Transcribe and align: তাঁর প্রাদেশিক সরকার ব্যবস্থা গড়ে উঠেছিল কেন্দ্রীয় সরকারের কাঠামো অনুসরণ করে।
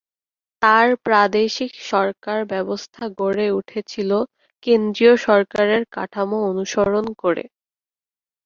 তাঁর 0.61 0.87
প্রাদেশিক 1.05 1.71
সরকার 1.91 2.39
ব্যবস্থা 2.51 3.03
গড়ে 3.19 3.47
উঠেছিল 3.59 4.11
কেন্দ্রীয় 4.63 5.13
সরকারের 5.27 5.81
কাঠামো 5.95 6.37
অনুসরণ 6.49 7.05
করে। 7.21 7.43